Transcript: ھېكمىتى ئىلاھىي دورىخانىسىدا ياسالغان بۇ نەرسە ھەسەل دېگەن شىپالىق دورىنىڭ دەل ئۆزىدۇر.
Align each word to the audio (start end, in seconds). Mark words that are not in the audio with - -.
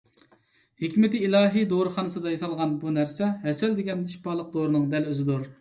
ھېكمىتى 0.83 1.19
ئىلاھىي 1.27 1.67
دورىخانىسىدا 1.75 2.33
ياسالغان 2.37 2.75
بۇ 2.85 2.95
نەرسە 2.97 3.29
ھەسەل 3.47 3.79
دېگەن 3.81 4.03
شىپالىق 4.15 4.53
دورىنىڭ 4.57 4.93
دەل 4.97 5.11
ئۆزىدۇر. 5.13 5.47